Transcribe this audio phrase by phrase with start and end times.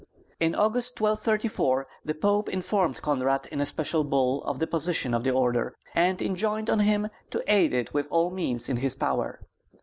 [0.39, 5.23] In August, 1234, the Pope informed Konrad in a special bull of the position of
[5.23, 9.41] the order, and enjoined on him to aid it with all means in his power.